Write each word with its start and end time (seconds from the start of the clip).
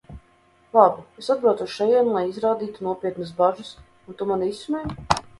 Labi, 0.75 1.01
es 1.23 1.27
atbraucu 1.33 1.65
uz 1.67 1.73
šejieni, 1.81 2.15
lai 2.15 2.23
izrādītu 2.29 2.85
nopietnas 2.87 3.33
bažas, 3.41 3.69
un 4.13 4.17
tu 4.23 4.27
mani 4.31 4.49
izsmej? 4.55 4.89